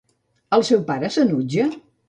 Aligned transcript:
El 0.57 0.65
seu 0.71 0.81
pare 0.89 1.13
s'enutja? 1.19 1.71